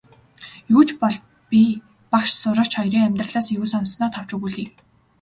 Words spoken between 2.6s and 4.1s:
хоёрын амьдралаас юу сонссоноо